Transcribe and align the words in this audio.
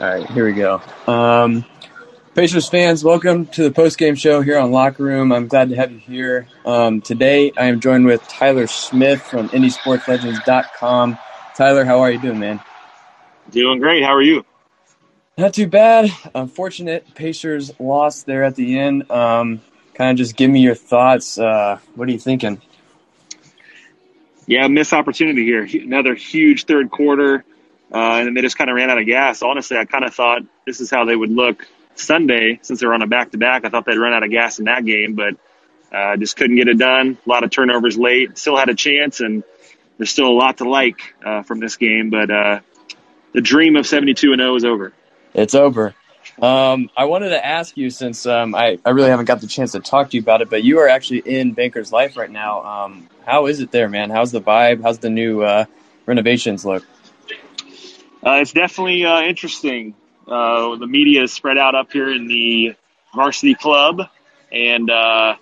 All 0.00 0.08
right, 0.08 0.30
here 0.30 0.46
we 0.46 0.54
go. 0.54 0.80
Um, 1.06 1.66
Pacers 2.34 2.66
fans, 2.66 3.04
welcome 3.04 3.44
to 3.48 3.64
the 3.64 3.70
post 3.70 3.98
game 3.98 4.14
show 4.14 4.40
here 4.40 4.58
on 4.58 4.72
Locker 4.72 5.02
Room. 5.02 5.30
I'm 5.30 5.46
glad 5.46 5.68
to 5.68 5.76
have 5.76 5.92
you 5.92 5.98
here. 5.98 6.48
Um, 6.64 7.02
today, 7.02 7.52
I 7.54 7.66
am 7.66 7.80
joined 7.80 8.06
with 8.06 8.26
Tyler 8.26 8.66
Smith 8.66 9.20
from 9.20 9.50
IndySportsLegends.com. 9.50 11.18
Tyler, 11.54 11.84
how 11.84 12.00
are 12.00 12.10
you 12.10 12.18
doing, 12.18 12.38
man? 12.38 12.62
Doing 13.50 13.78
great. 13.78 14.02
How 14.02 14.14
are 14.14 14.22
you? 14.22 14.46
Not 15.36 15.52
too 15.52 15.66
bad. 15.66 16.10
Unfortunate 16.34 17.14
Pacers 17.14 17.70
lost 17.78 18.24
there 18.24 18.42
at 18.44 18.56
the 18.56 18.78
end. 18.78 19.10
Um, 19.10 19.60
kind 19.92 20.12
of 20.12 20.16
just 20.16 20.34
give 20.34 20.50
me 20.50 20.60
your 20.60 20.76
thoughts. 20.76 21.38
Uh, 21.38 21.78
what 21.94 22.08
are 22.08 22.12
you 22.12 22.18
thinking? 22.18 22.62
Yeah, 24.46 24.66
missed 24.68 24.94
opportunity 24.94 25.44
here. 25.44 25.68
Another 25.84 26.14
huge 26.14 26.64
third 26.64 26.90
quarter, 26.90 27.44
uh, 27.92 28.22
and 28.22 28.36
they 28.36 28.40
just 28.42 28.56
kind 28.56 28.70
of 28.70 28.76
ran 28.76 28.90
out 28.90 28.98
of 28.98 29.06
gas. 29.06 29.42
Honestly, 29.42 29.76
I 29.76 29.84
kind 29.84 30.04
of 30.04 30.14
thought 30.14 30.42
this 30.66 30.80
is 30.80 30.90
how 30.90 31.04
they 31.04 31.16
would 31.16 31.30
look 31.30 31.66
Sunday 31.94 32.58
since 32.62 32.80
they're 32.80 32.94
on 32.94 33.02
a 33.02 33.06
back 33.06 33.32
to 33.32 33.38
back. 33.38 33.64
I 33.64 33.68
thought 33.68 33.84
they'd 33.84 33.98
run 33.98 34.12
out 34.12 34.22
of 34.22 34.30
gas 34.30 34.58
in 34.58 34.66
that 34.66 34.84
game, 34.84 35.14
but 35.14 35.34
uh, 35.92 36.16
just 36.16 36.36
couldn't 36.36 36.56
get 36.56 36.68
it 36.68 36.78
done. 36.78 37.18
A 37.24 37.28
lot 37.28 37.44
of 37.44 37.50
turnovers 37.50 37.98
late. 37.98 38.38
Still 38.38 38.56
had 38.56 38.68
a 38.68 38.74
chance, 38.74 39.20
and 39.20 39.42
there's 39.98 40.10
still 40.10 40.28
a 40.28 40.36
lot 40.36 40.58
to 40.58 40.68
like 40.68 41.14
uh, 41.24 41.42
from 41.42 41.60
this 41.60 41.76
game. 41.76 42.10
But 42.10 42.30
uh, 42.30 42.60
the 43.32 43.40
dream 43.40 43.76
of 43.76 43.86
72 43.86 44.32
and 44.32 44.40
0 44.40 44.56
is 44.56 44.64
over. 44.64 44.92
It's 45.34 45.54
over. 45.54 45.94
Um, 46.40 46.90
I 46.96 47.04
wanted 47.04 47.30
to 47.30 47.44
ask 47.44 47.76
you 47.76 47.90
since 47.90 48.24
um, 48.24 48.54
I, 48.54 48.78
I 48.84 48.90
really 48.90 49.10
haven't 49.10 49.26
got 49.26 49.40
the 49.40 49.46
chance 49.46 49.72
to 49.72 49.80
talk 49.80 50.10
to 50.10 50.16
you 50.16 50.22
about 50.22 50.42
it, 50.42 50.48
but 50.48 50.62
you 50.64 50.78
are 50.78 50.88
actually 50.88 51.18
in 51.18 51.52
Bankers 51.52 51.92
Life 51.92 52.16
right 52.16 52.30
now. 52.30 52.62
Um, 52.62 53.08
how 53.26 53.46
is 53.46 53.60
it 53.60 53.70
there, 53.70 53.88
man? 53.88 54.10
How's 54.10 54.32
the 54.32 54.40
vibe? 54.40 54.82
How's 54.82 54.98
the 54.98 55.10
new 55.10 55.42
uh, 55.42 55.66
renovations 56.06 56.64
look? 56.64 56.84
Uh, 58.24 58.38
it's 58.40 58.52
definitely 58.52 59.04
uh, 59.04 59.22
interesting. 59.22 59.94
Uh, 60.26 60.76
the 60.76 60.86
media 60.86 61.22
is 61.22 61.32
spread 61.32 61.58
out 61.58 61.74
up 61.74 61.92
here 61.92 62.12
in 62.12 62.26
the 62.26 62.74
varsity 63.14 63.54
club, 63.54 64.02
and 64.52 64.90
uh, 64.90 65.36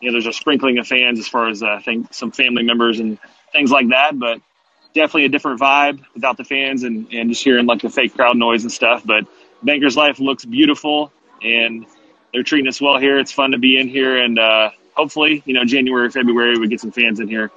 you 0.00 0.08
know 0.08 0.12
there's 0.12 0.26
a 0.26 0.32
sprinkling 0.32 0.78
of 0.78 0.86
fans 0.86 1.18
as 1.18 1.28
far 1.28 1.48
as 1.48 1.62
uh, 1.62 1.66
I 1.66 1.80
think 1.80 2.12
some 2.12 2.32
family 2.32 2.62
members 2.62 2.98
and 3.00 3.18
things 3.52 3.70
like 3.70 3.88
that. 3.90 4.18
But 4.18 4.40
definitely 4.94 5.26
a 5.26 5.28
different 5.28 5.60
vibe 5.60 6.04
without 6.14 6.36
the 6.36 6.44
fans 6.44 6.82
and, 6.82 7.12
and 7.12 7.30
just 7.30 7.42
hearing 7.42 7.66
like 7.66 7.82
the 7.82 7.90
fake 7.90 8.14
crowd 8.14 8.36
noise 8.36 8.62
and 8.62 8.72
stuff. 8.72 9.02
But 9.04 9.26
Bankers 9.62 9.96
Life 9.96 10.18
looks 10.18 10.44
beautiful, 10.44 11.12
and 11.42 11.86
they're 12.32 12.42
treating 12.42 12.68
us 12.68 12.80
well 12.80 12.98
here. 12.98 13.18
It's 13.18 13.32
fun 13.32 13.52
to 13.52 13.58
be 13.58 13.78
in 13.78 13.88
here, 13.88 14.16
and 14.16 14.38
uh, 14.38 14.70
hopefully, 14.94 15.42
you 15.46 15.54
know, 15.54 15.64
January, 15.64 16.10
February, 16.10 16.58
we 16.58 16.68
get 16.68 16.80
some 16.80 16.92
fans 16.92 17.20
in 17.20 17.28
here. 17.28 17.50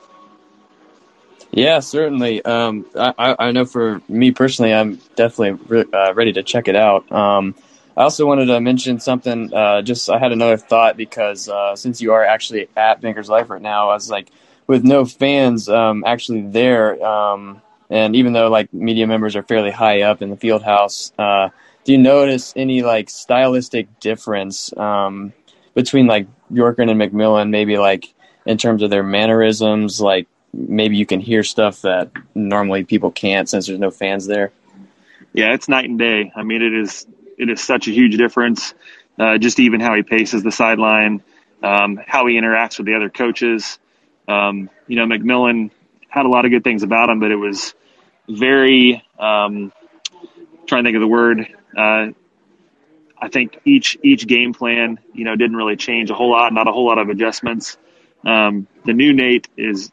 Yeah, 1.52 1.80
certainly. 1.80 2.44
Um, 2.44 2.86
I, 2.96 3.36
I 3.40 3.52
know 3.52 3.66
for 3.66 4.02
me 4.08 4.32
personally, 4.32 4.74
I'm 4.74 5.00
definitely 5.16 5.52
re- 5.68 5.86
uh, 5.92 6.14
ready 6.14 6.34
to 6.34 6.44
check 6.44 6.68
it 6.68 6.76
out. 6.76 7.12
Um, 7.12 7.56
I 7.96 8.04
also 8.04 8.28
wanted 8.28 8.46
to 8.48 8.62
mention 8.62 9.00
something. 9.00 9.52
Uh, 9.54 9.82
just 9.82 10.10
I 10.10 10.20
had 10.20 10.32
another 10.32 10.58
thought 10.58 10.98
because 10.98 11.50
uh, 11.50 11.76
since 11.76 12.02
you 12.02 12.14
are 12.14 12.24
actually 12.24 12.70
at 12.78 13.02
Bankers 13.02 13.30
Life 13.30 13.50
right 13.50 13.62
now, 13.62 13.90
I 13.90 13.94
was 13.96 14.10
like, 14.10 14.30
with 14.68 14.84
no 14.84 15.06
fans 15.06 15.70
um, 15.70 16.04
actually 16.06 16.42
there, 16.42 17.04
um, 17.04 17.62
and 17.90 18.16
even 18.16 18.34
though 18.34 18.50
like 18.50 18.72
media 18.74 19.08
members 19.08 19.36
are 19.36 19.44
fairly 19.44 19.72
high 19.72 20.02
up 20.02 20.22
in 20.22 20.30
the 20.30 20.36
field 20.36 20.62
house, 20.62 21.14
uh, 21.18 21.50
do 21.86 21.94
you 21.94 21.98
notice 21.98 22.54
any 22.56 22.84
like 22.84 23.10
stylistic 23.10 24.00
difference 24.02 24.76
um, 24.78 25.34
between 25.74 26.06
like 26.06 26.28
Bjorkgren 26.52 26.92
and 26.92 27.00
McMillan? 27.02 27.50
Maybe 27.50 27.78
like 27.78 28.14
in 28.46 28.58
terms 28.58 28.84
of 28.84 28.90
their 28.90 29.04
mannerisms, 29.04 30.02
like 30.02 30.28
maybe 30.54 30.98
you 30.98 31.06
can 31.06 31.20
hear 31.20 31.44
stuff 31.44 31.82
that 31.82 32.12
normally 32.36 32.84
people 32.84 33.12
can't 33.12 33.50
since 33.50 33.68
there's 33.68 33.80
no 33.80 33.92
fans 33.92 34.26
there. 34.26 34.52
Yeah, 35.34 35.54
it's 35.54 35.68
night 35.68 35.86
and 35.86 36.00
day. 36.00 36.32
I 36.36 36.44
mean, 36.44 36.62
it 36.62 36.74
is 36.74 37.06
it 37.38 37.50
is 37.50 37.62
such 37.62 37.88
a 37.88 37.92
huge 37.92 38.18
difference. 38.18 38.74
Uh, 39.20 39.38
just 39.38 39.60
even 39.60 39.80
how 39.80 39.96
he 39.96 40.04
paces 40.04 40.44
the 40.44 40.52
sideline, 40.52 41.24
um, 41.64 42.00
how 42.06 42.28
he 42.28 42.36
interacts 42.36 42.78
with 42.78 42.86
the 42.86 42.96
other 42.96 43.10
coaches. 43.10 43.80
Um, 44.28 44.70
you 44.88 44.96
know, 44.96 45.06
McMillan 45.06 45.72
had 46.10 46.26
a 46.26 46.30
lot 46.30 46.46
of 46.46 46.52
good 46.52 46.64
things 46.64 46.84
about 46.84 47.10
him, 47.10 47.20
but 47.20 47.32
it 47.32 47.36
was 47.36 47.74
very 48.30 49.04
um, 49.18 49.72
trying 50.66 50.84
to 50.84 50.88
think 50.88 50.96
of 50.96 51.02
the 51.02 51.08
word. 51.08 51.48
Uh, 51.76 52.08
I 53.20 53.30
think 53.30 53.60
each 53.66 53.98
each 54.04 54.28
game 54.28 54.54
plan, 54.54 55.00
you 55.14 55.24
know, 55.24 55.36
didn't 55.36 55.56
really 55.56 55.76
change 55.76 56.10
a 56.12 56.14
whole 56.14 56.32
lot. 56.32 56.54
Not 56.54 56.68
a 56.68 56.72
whole 56.72 56.86
lot 56.86 57.00
of 57.00 57.10
adjustments. 57.10 57.78
Um, 58.26 58.68
the 58.86 58.94
new 58.94 59.14
Nate 59.14 59.48
is 59.58 59.92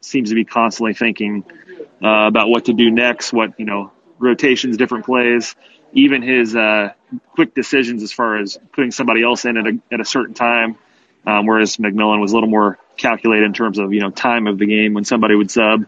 seems 0.00 0.30
to 0.30 0.34
be 0.34 0.44
constantly 0.44 0.94
thinking 0.94 1.44
uh, 2.02 2.26
about 2.26 2.48
what 2.48 2.66
to 2.66 2.72
do 2.72 2.90
next, 2.90 3.32
what 3.32 3.58
you 3.58 3.66
know, 3.66 3.92
rotations, 4.18 4.76
different 4.76 5.04
plays, 5.04 5.54
even 5.92 6.22
his 6.22 6.54
uh, 6.54 6.92
quick 7.32 7.54
decisions 7.54 8.02
as 8.02 8.12
far 8.12 8.36
as 8.36 8.58
putting 8.72 8.90
somebody 8.90 9.22
else 9.22 9.44
in 9.44 9.56
at 9.56 9.66
a, 9.66 9.78
at 9.92 10.00
a 10.00 10.04
certain 10.04 10.34
time. 10.34 10.76
Um, 11.26 11.46
whereas 11.46 11.76
McMillan 11.76 12.20
was 12.20 12.32
a 12.32 12.34
little 12.34 12.48
more 12.48 12.78
calculated 12.96 13.44
in 13.44 13.52
terms 13.52 13.78
of 13.78 13.92
you 13.92 14.00
know 14.00 14.10
time 14.10 14.46
of 14.46 14.58
the 14.58 14.66
game 14.66 14.94
when 14.94 15.04
somebody 15.04 15.34
would 15.34 15.50
sub. 15.50 15.86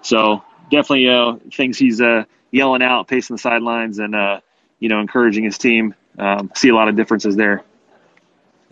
So 0.00 0.42
definitely 0.70 1.08
uh, 1.08 1.36
things 1.52 1.78
he's 1.78 2.00
uh, 2.00 2.24
yelling 2.50 2.82
out, 2.82 3.06
pacing 3.06 3.36
the 3.36 3.40
sidelines, 3.40 3.98
and 3.98 4.14
uh, 4.14 4.40
you 4.78 4.88
know 4.88 5.00
encouraging 5.00 5.44
his 5.44 5.58
team. 5.58 5.94
Um, 6.18 6.50
see 6.54 6.68
a 6.70 6.74
lot 6.74 6.88
of 6.88 6.96
differences 6.96 7.36
there. 7.36 7.64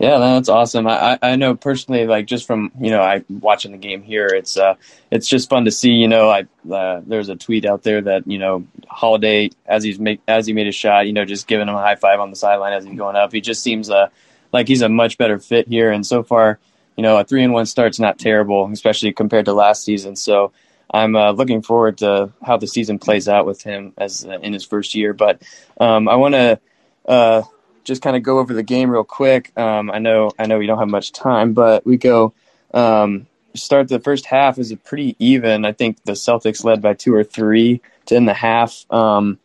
Yeah, 0.01 0.17
that's 0.17 0.49
awesome. 0.49 0.87
I, 0.87 1.19
I 1.21 1.35
know 1.35 1.53
personally, 1.53 2.07
like 2.07 2.25
just 2.25 2.47
from 2.47 2.71
you 2.81 2.89
know, 2.89 3.03
I 3.03 3.23
watching 3.29 3.71
the 3.71 3.77
game 3.77 4.01
here, 4.01 4.25
it's 4.25 4.57
uh, 4.57 4.73
it's 5.11 5.27
just 5.27 5.47
fun 5.47 5.65
to 5.65 5.71
see. 5.71 5.91
You 5.91 6.07
know, 6.07 6.27
I 6.27 6.47
uh, 6.73 7.03
there's 7.05 7.29
a 7.29 7.35
tweet 7.35 7.65
out 7.65 7.83
there 7.83 8.01
that 8.01 8.25
you 8.25 8.39
know, 8.39 8.65
Holiday 8.89 9.51
as 9.63 9.83
he's 9.83 9.99
make 9.99 10.19
as 10.27 10.47
he 10.47 10.53
made 10.53 10.65
a 10.65 10.71
shot, 10.71 11.05
you 11.05 11.13
know, 11.13 11.23
just 11.23 11.45
giving 11.45 11.67
him 11.67 11.75
a 11.75 11.77
high 11.77 11.97
five 11.97 12.19
on 12.19 12.31
the 12.31 12.35
sideline 12.35 12.73
as 12.73 12.83
he's 12.83 12.97
going 12.97 13.15
up. 13.15 13.31
He 13.31 13.41
just 13.41 13.61
seems 13.61 13.91
uh, 13.91 14.09
like 14.51 14.67
he's 14.67 14.81
a 14.81 14.89
much 14.89 15.19
better 15.19 15.37
fit 15.37 15.67
here, 15.67 15.91
and 15.91 16.03
so 16.03 16.23
far, 16.23 16.57
you 16.97 17.03
know, 17.03 17.19
a 17.19 17.23
three 17.23 17.43
and 17.43 17.53
one 17.53 17.67
start's 17.67 17.99
not 17.99 18.17
terrible, 18.17 18.71
especially 18.73 19.13
compared 19.13 19.45
to 19.45 19.53
last 19.53 19.83
season. 19.83 20.15
So 20.15 20.51
I'm 20.91 21.15
uh, 21.15 21.31
looking 21.33 21.61
forward 21.61 21.99
to 21.99 22.31
how 22.43 22.57
the 22.57 22.65
season 22.65 22.97
plays 22.97 23.27
out 23.27 23.45
with 23.45 23.61
him 23.61 23.93
as 23.99 24.25
uh, 24.25 24.39
in 24.39 24.51
his 24.53 24.65
first 24.65 24.95
year. 24.95 25.13
But 25.13 25.43
um, 25.79 26.09
I 26.09 26.15
want 26.15 26.33
to 26.33 26.59
uh, 27.07 27.43
just 27.83 28.01
kind 28.01 28.15
of 28.15 28.23
go 28.23 28.39
over 28.39 28.53
the 28.53 28.63
game 28.63 28.89
real 28.89 29.03
quick. 29.03 29.57
Um, 29.57 29.91
I 29.91 29.99
know 29.99 30.31
I 30.37 30.45
know 30.47 30.57
we 30.57 30.67
don't 30.67 30.79
have 30.79 30.87
much 30.87 31.11
time, 31.11 31.53
but 31.53 31.85
we 31.85 31.97
go 31.97 32.33
um, 32.73 33.27
start 33.53 33.87
the 33.87 33.99
first 33.99 34.25
half 34.25 34.57
is 34.57 34.73
pretty 34.83 35.15
even. 35.19 35.65
I 35.65 35.73
think 35.73 36.03
the 36.03 36.13
Celtics 36.13 36.63
led 36.63 36.81
by 36.81 36.93
two 36.93 37.13
or 37.13 37.23
three 37.23 37.81
to 38.05 38.15
end 38.15 38.27
the 38.27 38.33
half. 38.33 38.85
Um, 38.91 39.39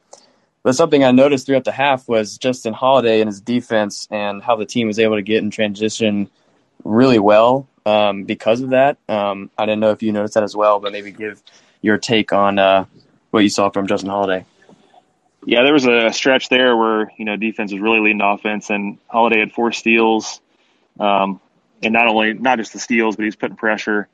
but 0.63 0.75
something 0.75 1.05
I 1.05 1.13
noticed 1.13 1.47
throughout 1.47 1.65
the 1.65 1.73
half 1.73 2.09
was 2.09 2.39
Justin 2.39 2.73
Holiday 2.73 3.21
and 3.21 3.29
his 3.29 3.41
defense 3.41 4.09
and 4.11 4.43
how 4.43 4.57
the 4.57 4.67
team 4.67 4.89
was 4.89 4.99
able 4.99 5.17
to 5.17 5.23
get 5.23 5.43
in 5.43 5.51
transition 5.51 6.29
really 6.85 7.19
well 7.19 7.69
um, 7.85 8.25
because 8.25 8.61
of 8.61 8.71
that. 8.71 8.99
Um, 9.09 9.51
I 9.57 9.65
didn't 9.65 9.81
know 9.81 9.93
if 9.93 10.03
you 10.03 10.13
noticed 10.13 10.35
that 10.35 10.43
as 10.43 10.57
well, 10.57 10.81
but 10.81 10.93
maybe 10.93 11.13
give 11.13 11.41
your 11.83 11.99
take 11.99 12.33
on 12.33 12.59
uh, 12.59 12.85
what 13.31 13.41
you 13.41 13.49
saw 13.49 13.71
from 13.71 13.87
Justin 13.87 14.11
Holiday. 14.11 14.45
Yeah, 15.47 15.63
there 15.63 15.73
was 15.73 15.87
a 15.87 16.13
stretch 16.13 16.49
there 16.49 16.77
where 16.77 17.13
you 17.17 17.25
know 17.25 17.37
defense 17.37 17.73
was 17.73 17.81
really 17.81 18.01
leading 18.01 18.21
offense, 18.21 18.69
and 18.69 18.99
Holiday 19.07 19.39
had 19.39 19.53
four 19.53 19.71
steals, 19.71 20.41
um, 20.99 21.41
and 21.85 21.93
not 21.93 22.09
only 22.09 22.35
not 22.35 22.59
just 22.59 22.73
the 22.73 22.81
steals, 22.81 23.15
but 23.15 23.27
he's 23.27 23.37
putting 23.37 23.57
pressure 23.57 24.09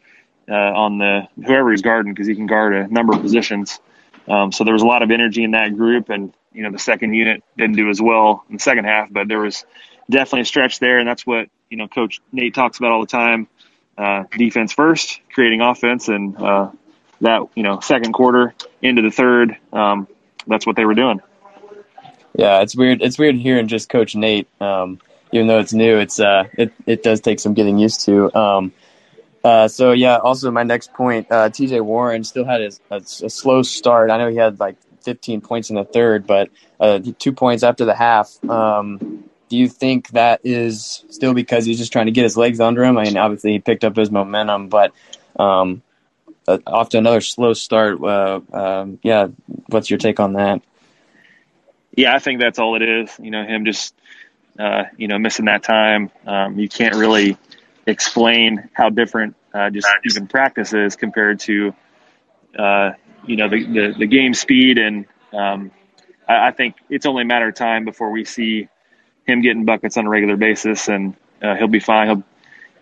uh, 0.47 0.53
on 0.55 0.99
the 0.99 1.23
whoever 1.37 1.71
he's 1.71 1.81
guarding 1.81 2.13
because 2.13 2.27
he 2.27 2.35
can 2.35 2.47
guard 2.47 2.75
a 2.75 2.87
number 2.87 3.15
of 3.15 3.23
positions. 3.23 3.81
Um, 4.29 4.53
so 4.53 4.65
there 4.65 4.75
was 4.75 4.83
a 4.83 4.87
lot 4.87 5.03
of 5.03 5.11
energy 5.11 5.43
in 5.43 5.53
that 5.53 5.75
group, 5.75 6.11
and 6.11 6.35
you 6.53 6.65
know 6.65 6.71
the 6.71 6.79
second 6.79 7.15
unit 7.15 7.43
didn't 7.57 7.77
do 7.77 7.89
as 7.89 8.01
well 8.01 8.45
in 8.51 8.57
the 8.57 8.63
second 8.63 8.85
half, 8.85 9.11
but 9.11 9.27
there 9.27 9.41
was 9.41 9.65
definitely 10.11 10.43
a 10.43 10.45
stretch 10.45 10.81
there, 10.81 10.99
and 10.99 11.09
that's 11.09 11.27
what 11.27 11.49
you 11.71 11.79
know 11.79 11.89
Coach 11.89 12.21
Nate 12.31 12.55
talks 12.55 12.77
about 12.77 12.93
all 12.93 13.01
the 13.01 13.07
time: 13.07 13.49
uh, 13.97 14.25
defense 14.37 14.75
first, 14.75 15.19
creating 15.33 15.63
offense, 15.63 16.09
and 16.09 16.37
uh, 16.37 16.71
that 17.23 17.49
you 17.55 17.63
know 17.63 17.81
second 17.81 18.13
quarter 18.13 18.55
into 18.83 19.01
the 19.01 19.11
third. 19.11 19.57
Um, 19.73 20.09
that's 20.47 20.67
what 20.67 20.77
they 20.77 20.85
were 20.85 20.95
doing. 20.95 21.21
Yeah, 22.35 22.63
it's 22.63 22.75
weird. 22.75 23.03
It's 23.03 23.19
weird 23.19 23.37
hearing 23.37 23.69
just 23.69 23.89
Coach 23.89 24.15
Nate. 24.15 24.49
Um, 24.61 24.99
even 25.33 25.47
though 25.47 25.59
it's 25.59 25.73
new, 25.73 25.99
it's 25.99 26.21
uh, 26.21 26.45
it 26.57 26.73
it 26.87 27.03
does 27.03 27.21
take 27.21 27.41
some 27.41 27.55
getting 27.55 27.79
used 27.79 28.05
to. 28.07 28.35
Um, 28.37 28.73
uh, 29.45 29.69
so 29.69 29.93
yeah. 29.93 30.17
Also, 30.17 30.51
my 30.51 30.63
next 30.63 30.93
point, 30.95 31.27
uh, 31.31 31.51
T.J. 31.51 31.81
Warren 31.81 32.25
still 32.25 32.45
had 32.45 32.61
a, 32.61 32.71
a, 32.91 32.97
a, 32.97 33.31
slow 33.31 33.63
start. 33.63 34.11
I 34.11 34.19
know 34.19 34.29
he 34.29 34.37
had 34.37 34.61
like 34.61 34.77
15 35.03 35.41
points 35.41 35.69
in 35.71 35.77
the 35.77 35.85
third, 35.85 36.27
but 36.27 36.51
uh, 36.81 37.01
two 37.19 37.33
points 37.33 37.63
after 37.63 37.85
the 37.85 37.95
half. 37.95 38.43
Um, 38.49 39.25
do 39.49 39.59
you 39.59 39.69
think 39.69 40.09
that 40.11 40.41
is 40.45 41.05
still 41.11 41.35
because 41.35 41.67
he's 41.67 41.79
just 41.79 41.93
trying 41.93 42.07
to 42.07 42.13
get 42.13 42.23
his 42.23 42.37
legs 42.37 42.61
under 42.61 42.83
him? 42.83 42.97
I 42.97 43.05
mean, 43.05 43.17
obviously 43.17 43.53
he 43.53 43.59
picked 43.59 43.85
up 43.85 43.97
his 43.97 44.11
momentum, 44.11 44.69
but 44.69 44.93
um, 45.39 45.83
uh, 46.53 46.59
off 46.67 46.91
to 46.91 46.99
another 46.99 47.21
slow 47.21 47.53
start. 47.53 48.03
Uh, 48.03 48.41
um, 48.53 48.99
yeah, 49.03 49.29
what's 49.67 49.91
your 49.91 49.99
take 49.99 50.21
on 50.21 50.35
that? 50.35 50.63
Yeah, 51.97 52.15
I 52.15 52.19
think 52.19 52.41
that's 52.41 52.59
all 52.59 52.77
it 52.77 52.83
is. 52.83 53.11
You 53.21 53.31
know, 53.31 53.45
him 53.45 53.65
just 53.65 53.95
uh, 54.59 54.85
you 54.97 55.09
know 55.09 55.19
missing 55.19 55.47
that 55.47 55.63
time. 55.63 56.11
Um, 56.27 56.59
you 56.59 56.69
can't 56.69 56.95
really 56.95 57.37
explain 57.87 58.69
how 58.73 58.91
different 58.91 59.37
uh, 59.53 59.71
just 59.71 59.89
even 60.05 60.27
practice 60.27 60.73
is 60.73 60.97
compared 60.97 61.41
to 61.41 61.75
uh, 62.59 62.93
you 63.27 63.37
know 63.37 63.49
the, 63.49 63.65
the, 63.65 63.95
the 63.99 64.07
game 64.07 64.35
speed 64.35 64.79
and 64.79 65.07
um, 65.33 65.71
I, 66.29 66.49
I, 66.49 66.51
think 66.53 66.77
it's 66.89 67.07
only 67.07 67.23
a 67.23 67.27
matter 67.27 67.49
of 67.49 67.55
time 67.55 67.85
before 67.85 68.11
we 68.11 68.25
see 68.25 68.69
him 69.27 69.43
getting 69.43 69.65
buckets 69.65 69.97
on 69.97 70.07
a 70.07 70.09
regular 70.09 70.37
basis, 70.37 70.89
and 70.89 71.15
uh, 71.43 71.55
he'll 71.57 71.69
be 71.69 71.81
fine. 71.81 72.09
He'll, 72.09 72.25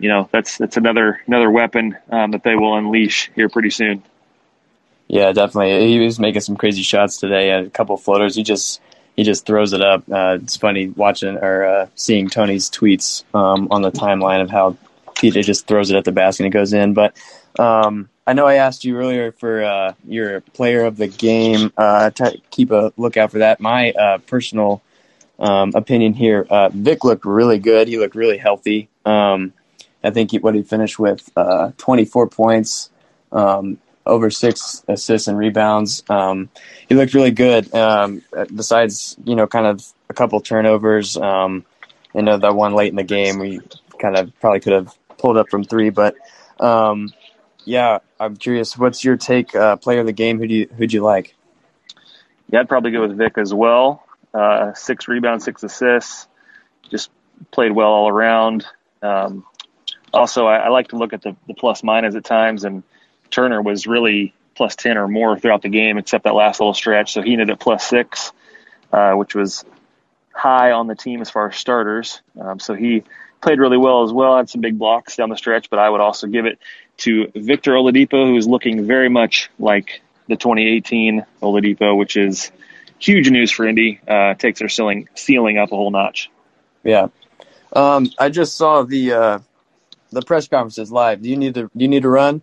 you 0.01 0.09
know, 0.09 0.29
that's 0.33 0.59
that's 0.59 0.77
another 0.77 1.21
another 1.27 1.51
weapon 1.51 1.97
um, 2.11 2.33
that 2.33 2.43
they 2.43 2.57
will 2.57 2.77
unleash 2.77 3.31
here 3.35 3.49
pretty 3.49 3.71
soon. 3.71 4.03
Yeah, 5.09 5.33
definitely. 5.33 5.89
He 5.89 5.99
was 5.99 6.19
making 6.19 6.41
some 6.41 6.57
crazy 6.57 6.83
shots 6.83 7.19
today. 7.19 7.51
A 7.51 7.69
couple 7.69 7.97
floaters. 7.97 8.35
He 8.35 8.43
just 8.43 8.81
he 9.17 9.25
just 9.25 9.45
throws 9.45 9.73
it 9.73 9.83
up. 9.83 10.05
Uh, 10.11 10.39
it's 10.41 10.57
funny 10.57 10.89
watching 10.89 11.37
or 11.37 11.65
uh, 11.65 11.87
seeing 11.95 12.29
Tony's 12.29 12.71
tweets 12.71 13.25
um, 13.35 13.69
on 13.71 13.83
the 13.83 13.91
timeline 13.91 14.41
of 14.41 14.51
how 14.51 14.77
he 15.21 15.31
just 15.31 15.67
throws 15.67 15.91
it 15.91 15.97
at 15.97 16.05
the 16.05 16.13
basket 16.13 16.45
and 16.45 16.55
it 16.55 16.57
goes 16.57 16.73
in. 16.73 16.95
But 16.95 17.17
um, 17.59 18.09
I 18.27 18.33
know 18.33 18.47
I 18.47 18.55
asked 18.55 18.85
you 18.85 18.97
earlier 18.97 19.33
for 19.33 19.65
uh, 19.65 19.95
your 20.07 20.41
player 20.41 20.85
of 20.85 20.97
the 20.97 21.09
game. 21.09 21.73
Uh, 21.77 22.11
to 22.11 22.41
keep 22.51 22.71
a 22.71 22.93
lookout 22.97 23.33
for 23.33 23.39
that. 23.39 23.61
My 23.61 23.91
uh, 23.91 24.19
personal 24.19 24.81
um, 25.41 25.73
opinion 25.75 26.15
here, 26.15 26.47
uh, 26.49 26.69
Vic 26.69 27.03
looked 27.03 27.25
really 27.25 27.59
good. 27.59 27.89
He 27.89 27.99
looked 27.99 28.15
really 28.15 28.39
healthy. 28.39 28.89
Um, 29.05 29.53
I 30.03 30.11
think 30.11 30.31
he, 30.31 30.39
what 30.39 30.55
he 30.55 30.63
finished 30.63 30.99
with 30.99 31.31
uh, 31.37 31.73
24 31.77 32.29
points, 32.29 32.91
um, 33.33 33.79
over 34.07 34.31
six 34.31 34.83
assists 34.89 35.29
and 35.29 35.37
rebounds. 35.37 36.03
Um, 36.09 36.49
he 36.89 36.95
looked 36.95 37.15
really 37.15 37.31
good. 37.31 37.73
Um, 37.75 38.23
besides, 38.55 39.17
you 39.25 39.37
know, 39.37 39.47
kind 39.47 39.67
of 39.67 39.85
a 40.09 40.15
couple 40.15 40.41
turnovers. 40.41 41.17
Um, 41.17 41.65
you 42.15 42.23
know, 42.23 42.39
that 42.39 42.55
one 42.55 42.75
late 42.75 42.89
in 42.89 42.97
the 42.97 43.05
game, 43.05 43.39
we 43.39 43.61
kind 43.99 44.17
of 44.17 44.33
probably 44.41 44.61
could 44.61 44.73
have 44.73 44.95
pulled 45.19 45.37
up 45.37 45.49
from 45.51 45.65
three, 45.65 45.91
but 45.91 46.17
um, 46.59 47.13
yeah, 47.65 47.99
I'm 48.19 48.37
curious. 48.37 48.77
What's 48.77 49.05
your 49.05 49.17
take, 49.17 49.55
uh, 49.55 49.77
player 49.77 50.01
of 50.01 50.07
the 50.07 50.13
game? 50.13 50.39
Who 50.39 50.47
do 50.47 50.55
you 50.55 50.69
who'd 50.77 50.93
you 50.93 51.03
like? 51.03 51.35
Yeah, 52.51 52.61
I'd 52.61 52.69
probably 52.69 52.91
go 52.91 53.03
with 53.03 53.17
Vic 53.17 53.39
as 53.39 53.55
well. 53.55 54.05
Uh, 54.35 54.75
six 54.75 55.09
rebounds, 55.09 55.45
six 55.45 55.63
assists. 55.63 56.27
Just 56.91 57.11
played 57.51 57.73
well 57.73 57.89
all 57.89 58.09
around. 58.09 58.67
Um, 59.03 59.45
also, 60.13 60.47
I, 60.47 60.57
I, 60.57 60.69
like 60.69 60.89
to 60.89 60.97
look 60.97 61.13
at 61.13 61.23
the, 61.23 61.37
the 61.47 61.55
plus 61.55 61.83
minus 61.83 62.15
at 62.15 62.25
times, 62.25 62.65
and 62.65 62.83
Turner 63.31 63.63
was 63.63 63.87
really 63.87 64.35
plus 64.57 64.77
10 64.77 64.99
or 64.99 65.09
more 65.09 65.39
throughout 65.39 65.63
the 65.63 65.69
game, 65.69 65.99
except 65.99 66.25
that 66.25 66.35
last 66.35 66.61
little 66.61 66.75
stretch. 66.75 67.13
So 67.13 67.23
he 67.23 67.33
ended 67.33 67.51
at 67.51 67.61
plus 67.61 67.87
six, 67.87 68.33
uh, 68.93 69.13
which 69.13 69.35
was 69.35 69.65
high 70.35 70.73
on 70.73 70.87
the 70.87 70.95
team 70.95 71.21
as 71.21 71.31
far 71.31 71.49
as 71.49 71.57
starters. 71.57 72.21
Um, 72.39 72.59
so 72.59 72.75
he 72.75 73.05
played 73.41 73.59
really 73.59 73.79
well 73.79 74.03
as 74.03 74.13
well. 74.13 74.37
Had 74.37 74.51
some 74.51 74.61
big 74.61 74.79
blocks 74.79 75.17
down 75.17 75.31
the 75.31 75.37
stretch, 75.37 75.71
but 75.71 75.79
I 75.79 75.89
would 75.89 76.01
also 76.01 76.27
give 76.27 76.47
it 76.47 76.59
to 76.99 77.31
Victor 77.35 77.73
Oladipo, 77.73 78.27
who 78.27 78.37
is 78.37 78.47
looking 78.47 78.87
very 78.87 79.09
much 79.09 79.51
like 79.59 80.03
the 80.29 80.37
2018 80.37 81.25
Oladipo, 81.43 81.97
which 81.97 82.17
is 82.17 82.53
huge 82.99 83.31
news 83.31 83.51
for 83.51 83.67
Indy. 83.67 84.01
Uh, 84.07 84.35
takes 84.35 84.59
their 84.59 84.69
ceiling 84.69 85.09
ceiling 85.15 85.59
up 85.59 85.73
a 85.73 85.77
whole 85.77 85.91
notch. 85.91 86.31
Yeah, 86.85 87.09
um, 87.73 88.11
I 88.19 88.29
just 88.29 88.57
saw 88.57 88.83
the 88.83 89.13
uh, 89.13 89.39
the 90.11 90.23
press 90.23 90.49
conference 90.49 90.79
is 90.79 90.91
live. 90.91 91.23
Do 91.23 91.29
you 91.29 91.37
need 91.37 91.55
to 91.55 91.63
do 91.63 91.71
you 91.85 91.89
need 91.89 92.03
to 92.03 92.11
run? 92.11 92.43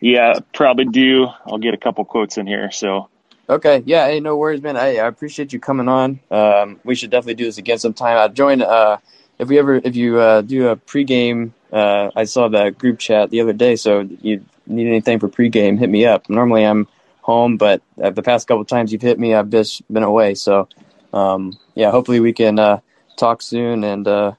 Yeah, 0.00 0.40
probably 0.54 0.86
do. 0.86 1.28
I'll 1.46 1.58
get 1.58 1.74
a 1.74 1.78
couple 1.78 2.04
quotes 2.04 2.36
in 2.38 2.46
here. 2.46 2.70
So. 2.70 3.08
Okay. 3.48 3.82
Yeah. 3.84 4.06
Hey, 4.06 4.20
no 4.20 4.36
worries, 4.36 4.62
man. 4.62 4.76
I, 4.76 4.96
I 4.96 5.06
appreciate 5.06 5.52
you 5.52 5.60
coming 5.60 5.88
on. 5.88 6.20
Um, 6.30 6.80
we 6.84 6.94
should 6.94 7.10
definitely 7.10 7.34
do 7.34 7.44
this 7.44 7.58
again 7.58 7.78
sometime. 7.78 8.16
I 8.16 8.28
join. 8.28 8.62
Uh, 8.62 8.98
if 9.38 9.48
we 9.48 9.58
ever, 9.58 9.74
if 9.74 9.96
you 9.96 10.20
uh, 10.20 10.42
do 10.42 10.68
a 10.68 10.76
pregame, 10.76 11.52
uh, 11.72 12.10
I 12.14 12.24
saw 12.24 12.48
that 12.48 12.78
group 12.78 12.98
chat 12.98 13.30
the 13.30 13.40
other 13.40 13.52
day. 13.52 13.76
So 13.76 14.08
you 14.20 14.44
need 14.66 14.86
anything 14.86 15.18
for 15.18 15.28
pregame, 15.28 15.78
hit 15.78 15.90
me 15.90 16.06
up. 16.06 16.28
Normally 16.30 16.64
I'm 16.64 16.86
home, 17.20 17.56
but 17.56 17.82
the 17.96 18.22
past 18.22 18.46
couple 18.46 18.64
times 18.64 18.92
you've 18.92 19.02
hit 19.02 19.18
me, 19.18 19.34
I've 19.34 19.50
just 19.50 19.82
been 19.92 20.02
away. 20.02 20.34
So 20.34 20.68
um, 21.12 21.58
yeah, 21.74 21.90
hopefully 21.90 22.20
we 22.20 22.32
can 22.32 22.58
uh, 22.58 22.80
talk 23.16 23.42
soon. 23.42 23.84
And 23.84 24.06
uh, 24.06 24.32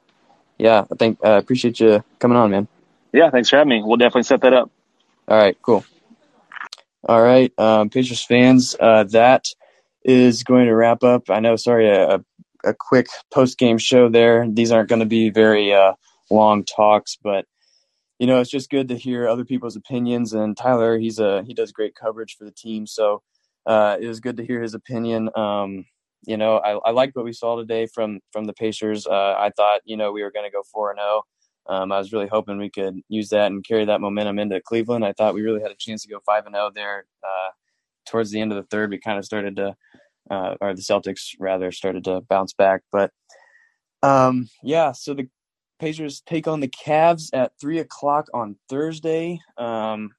yeah, 0.63 0.85
I 0.89 0.95
think 0.95 1.19
I 1.21 1.33
uh, 1.33 1.37
appreciate 1.39 1.81
you 1.81 2.01
coming 2.19 2.37
on, 2.37 2.49
man. 2.49 2.69
Yeah, 3.11 3.29
thanks 3.29 3.49
for 3.49 3.57
having 3.57 3.69
me. 3.69 3.83
We'll 3.83 3.97
definitely 3.97 4.23
set 4.23 4.39
that 4.41 4.53
up. 4.53 4.71
All 5.27 5.37
right, 5.37 5.57
cool. 5.61 5.83
All 7.03 7.21
right, 7.21 7.51
um, 7.59 7.89
Pacers 7.89 8.23
fans, 8.23 8.73
uh, 8.79 9.03
that 9.11 9.43
is 10.05 10.43
going 10.43 10.67
to 10.67 10.73
wrap 10.73 11.03
up. 11.03 11.29
I 11.29 11.41
know, 11.41 11.57
sorry, 11.57 11.89
a, 11.89 12.23
a 12.63 12.73
quick 12.73 13.07
post 13.29 13.57
game 13.57 13.77
show 13.77 14.07
there. 14.07 14.47
These 14.49 14.71
aren't 14.71 14.87
going 14.87 15.01
to 15.01 15.05
be 15.05 15.31
very 15.31 15.73
uh, 15.73 15.95
long 16.31 16.63
talks, 16.63 17.17
but 17.21 17.45
you 18.17 18.25
know, 18.25 18.39
it's 18.39 18.49
just 18.49 18.69
good 18.69 18.87
to 18.87 18.97
hear 18.97 19.27
other 19.27 19.43
people's 19.43 19.75
opinions. 19.75 20.31
And 20.31 20.55
Tyler, 20.55 20.97
he's 20.97 21.19
a 21.19 21.43
he 21.43 21.53
does 21.53 21.73
great 21.73 21.93
coverage 21.93 22.37
for 22.37 22.45
the 22.45 22.51
team, 22.51 22.87
so 22.87 23.21
uh, 23.65 23.97
it 23.99 24.07
was 24.07 24.21
good 24.21 24.37
to 24.37 24.45
hear 24.45 24.61
his 24.61 24.75
opinion. 24.75 25.29
Um, 25.35 25.83
you 26.25 26.37
know, 26.37 26.57
I, 26.57 26.89
I 26.89 26.91
liked 26.91 27.15
what 27.15 27.25
we 27.25 27.33
saw 27.33 27.55
today 27.57 27.85
from 27.85 28.19
from 28.31 28.45
the 28.45 28.53
Pacers. 28.53 29.05
Uh, 29.07 29.35
I 29.37 29.51
thought 29.55 29.81
you 29.85 29.97
know 29.97 30.11
we 30.11 30.23
were 30.23 30.31
going 30.31 30.45
to 30.45 30.51
go 30.51 30.63
four 30.63 30.91
and 30.91 30.99
zero. 30.99 31.23
Oh. 31.23 31.23
Um, 31.65 31.93
I 31.93 31.97
was 31.97 32.11
really 32.11 32.27
hoping 32.27 32.57
we 32.57 32.69
could 32.69 32.99
use 33.07 33.29
that 33.29 33.51
and 33.51 33.65
carry 33.65 33.85
that 33.85 34.01
momentum 34.01 34.37
into 34.37 34.59
Cleveland. 34.59 35.05
I 35.05 35.13
thought 35.13 35.33
we 35.33 35.41
really 35.41 35.61
had 35.61 35.71
a 35.71 35.77
chance 35.77 36.03
to 36.03 36.09
go 36.09 36.19
five 36.25 36.45
and 36.45 36.55
zero 36.55 36.65
oh 36.67 36.71
there. 36.73 37.05
Uh, 37.23 37.51
towards 38.05 38.31
the 38.31 38.41
end 38.41 38.51
of 38.51 38.57
the 38.57 38.67
third, 38.69 38.89
we 38.89 38.99
kind 38.99 39.17
of 39.17 39.23
started 39.23 39.55
to, 39.55 39.75
uh, 40.29 40.55
or 40.59 40.73
the 40.73 40.81
Celtics 40.81 41.35
rather 41.39 41.71
started 41.71 42.03
to 42.03 42.21
bounce 42.21 42.53
back. 42.53 42.81
But 42.91 43.11
um, 44.01 44.49
yeah, 44.61 44.91
so 44.91 45.13
the 45.13 45.29
Pacers 45.79 46.21
take 46.21 46.47
on 46.47 46.59
the 46.59 46.67
Cavs 46.67 47.29
at 47.33 47.53
three 47.59 47.79
o'clock 47.79 48.27
on 48.33 48.57
Thursday. 48.69 49.39
Um, 49.57 50.11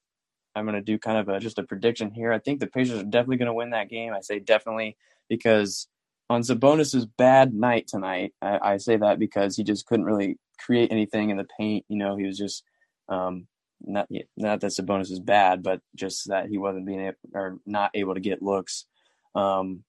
I'm 0.56 0.64
going 0.64 0.76
to 0.76 0.82
do 0.82 0.98
kind 0.98 1.18
of 1.18 1.28
a, 1.28 1.40
just 1.40 1.58
a 1.58 1.62
prediction 1.62 2.10
here. 2.10 2.32
I 2.32 2.38
think 2.38 2.60
the 2.60 2.66
Pacers 2.66 3.00
are 3.00 3.04
definitely 3.04 3.38
going 3.38 3.46
to 3.46 3.54
win 3.54 3.70
that 3.70 3.90
game. 3.90 4.12
I 4.14 4.20
say 4.20 4.38
definitely 4.38 4.96
because 5.28 5.88
on 6.30 6.42
Sabonis's 6.42 7.06
bad 7.06 7.54
night 7.54 7.86
tonight, 7.86 8.32
I, 8.40 8.58
I, 8.62 8.76
say 8.78 8.96
that 8.96 9.18
because 9.18 9.56
he 9.56 9.62
just 9.62 9.86
couldn't 9.86 10.06
really 10.06 10.38
create 10.58 10.90
anything 10.90 11.30
in 11.30 11.36
the 11.36 11.46
paint. 11.58 11.84
You 11.88 11.98
know, 11.98 12.16
he 12.16 12.26
was 12.26 12.38
just 12.38 12.64
um, 13.08 13.46
not 13.80 14.08
not 14.36 14.60
that 14.60 14.70
Sabonis 14.70 15.10
is 15.10 15.20
bad, 15.20 15.62
but 15.62 15.80
just 15.94 16.28
that 16.28 16.48
he 16.48 16.58
wasn't 16.58 16.86
being 16.86 17.00
able, 17.00 17.16
or 17.34 17.58
not 17.66 17.90
able 17.94 18.14
to 18.14 18.20
get 18.20 18.42
looks 18.42 18.86
um, 19.34 19.84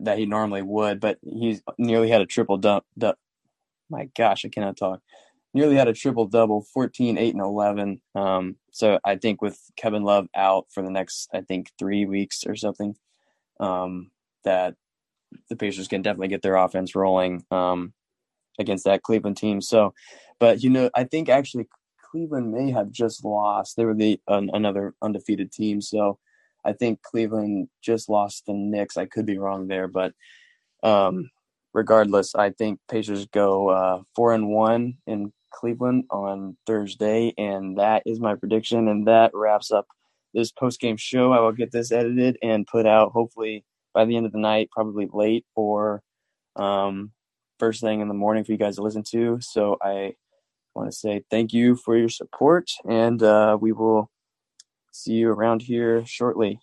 that 0.00 0.18
he 0.18 0.26
normally 0.26 0.62
would. 0.62 1.00
But 1.00 1.18
he 1.22 1.58
nearly 1.78 2.10
had 2.10 2.20
a 2.20 2.26
triple 2.26 2.58
dump. 2.58 2.84
Du- 2.96 3.16
my 3.88 4.10
gosh, 4.16 4.44
I 4.44 4.48
cannot 4.48 4.76
talk. 4.76 5.00
Nearly 5.54 5.76
had 5.76 5.88
a 5.88 5.94
triple 5.94 6.26
double, 6.26 6.66
14, 6.74 7.16
8, 7.16 7.34
and 7.34 7.42
11. 7.42 8.02
Um, 8.14 8.56
so 8.70 8.98
I 9.02 9.16
think 9.16 9.40
with 9.40 9.58
Kevin 9.76 10.02
Love 10.02 10.28
out 10.36 10.66
for 10.70 10.82
the 10.82 10.90
next, 10.90 11.28
I 11.32 11.40
think, 11.40 11.70
three 11.78 12.04
weeks 12.04 12.44
or 12.46 12.54
something, 12.54 12.94
um, 13.58 14.10
that 14.44 14.74
the 15.48 15.56
Pacers 15.56 15.88
can 15.88 16.02
definitely 16.02 16.28
get 16.28 16.42
their 16.42 16.56
offense 16.56 16.94
rolling 16.94 17.44
um, 17.50 17.92
against 18.58 18.84
that 18.84 19.02
Cleveland 19.02 19.36
team. 19.36 19.60
So, 19.60 19.94
but 20.38 20.62
you 20.62 20.70
know, 20.70 20.90
I 20.94 21.04
think 21.04 21.28
actually 21.28 21.68
Cleveland 22.10 22.52
may 22.52 22.70
have 22.70 22.90
just 22.90 23.24
lost. 23.24 23.76
They 23.76 23.84
were 23.84 23.94
the 23.94 24.20
another 24.26 24.94
undefeated 25.02 25.52
team, 25.52 25.80
so 25.80 26.18
I 26.64 26.72
think 26.72 27.02
Cleveland 27.02 27.68
just 27.82 28.08
lost 28.08 28.46
the 28.46 28.54
Knicks. 28.54 28.96
I 28.96 29.06
could 29.06 29.26
be 29.26 29.38
wrong 29.38 29.68
there, 29.68 29.88
but 29.88 30.12
um, 30.82 31.30
regardless, 31.74 32.34
I 32.34 32.50
think 32.50 32.80
Pacers 32.90 33.26
go 33.26 33.68
uh, 33.68 34.02
four 34.14 34.32
and 34.32 34.48
one 34.48 34.98
in 35.06 35.32
Cleveland 35.52 36.04
on 36.10 36.56
Thursday, 36.66 37.34
and 37.36 37.78
that 37.78 38.02
is 38.06 38.20
my 38.20 38.34
prediction. 38.34 38.88
And 38.88 39.06
that 39.06 39.32
wraps 39.34 39.70
up 39.70 39.86
this 40.34 40.52
post 40.52 40.80
game 40.80 40.96
show. 40.96 41.32
I 41.32 41.40
will 41.40 41.52
get 41.52 41.72
this 41.72 41.92
edited 41.92 42.38
and 42.42 42.66
put 42.66 42.86
out 42.86 43.12
hopefully 43.12 43.64
by 43.94 44.04
the 44.04 44.16
end 44.16 44.26
of 44.26 44.32
the 44.32 44.38
night, 44.38 44.70
probably 44.70 45.08
late 45.12 45.44
or 45.54 46.02
um, 46.56 47.12
first 47.58 47.80
thing 47.80 48.00
in 48.00 48.08
the 48.08 48.14
morning 48.14 48.44
for 48.44 48.52
you 48.52 48.58
guys 48.58 48.76
to 48.76 48.82
listen 48.82 49.02
to. 49.10 49.38
So 49.40 49.76
I 49.82 50.14
want 50.74 50.90
to 50.90 50.96
say 50.96 51.24
thank 51.30 51.52
you 51.52 51.76
for 51.76 51.96
your 51.96 52.08
support, 52.08 52.70
and 52.88 53.22
uh, 53.22 53.58
we 53.60 53.72
will 53.72 54.10
see 54.92 55.14
you 55.14 55.30
around 55.30 55.62
here 55.62 56.04
shortly. 56.06 56.60